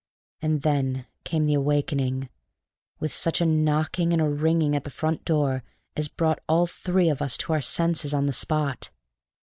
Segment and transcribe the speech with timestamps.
[0.41, 2.29] And then came the awakening
[2.99, 5.63] with such a knocking and a ringing at the front door
[5.95, 8.89] as brought all three of us to our senses on the spot.